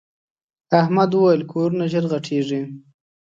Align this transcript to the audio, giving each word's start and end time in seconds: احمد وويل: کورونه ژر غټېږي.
احمد 0.81 1.09
وويل: 1.13 1.41
کورونه 1.51 1.83
ژر 1.91 2.05
غټېږي. 2.11 2.61